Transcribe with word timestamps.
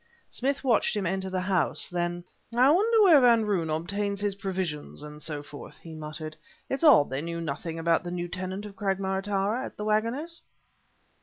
Smith 0.29 0.63
watched 0.63 0.95
him 0.95 1.05
enter 1.05 1.29
the 1.29 1.41
house. 1.41 1.87
Then: 1.87 2.23
"I 2.57 2.71
wonder 2.71 3.03
where 3.03 3.21
Van 3.21 3.45
Roon 3.45 3.69
obtains 3.69 4.19
his 4.19 4.33
provisions 4.33 5.03
and 5.03 5.21
so 5.21 5.43
forth," 5.43 5.77
he 5.77 5.93
muttered. 5.93 6.35
"It's 6.71 6.83
odd 6.83 7.11
they 7.11 7.21
knew 7.21 7.39
nothing 7.39 7.77
about 7.77 8.03
the 8.03 8.09
new 8.09 8.27
tenant 8.27 8.65
of 8.65 8.75
Cragmire 8.75 9.21
Tower 9.21 9.57
at 9.57 9.77
'The 9.77 9.85
Wagoners. 9.85 10.41